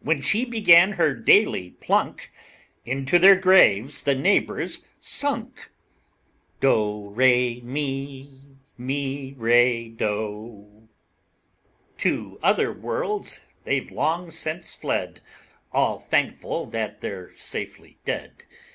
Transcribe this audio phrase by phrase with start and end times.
[0.00, 2.28] When she began her daily plunk,
[2.84, 5.70] Into their graves the neighbors sunk.
[6.60, 10.90] Do, re, mi, Mi, re, do.
[11.96, 15.22] To other worlds they've long since fled,
[15.72, 18.44] All thankful that they're safely dead.